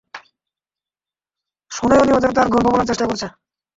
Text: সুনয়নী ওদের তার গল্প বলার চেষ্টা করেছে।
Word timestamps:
সুনয়নী 1.71 2.11
ওদের 2.13 2.31
তার 2.37 2.47
গল্প 2.53 2.67
বলার 2.67 2.89
চেষ্টা 2.89 3.05
করেছে। 3.07 3.27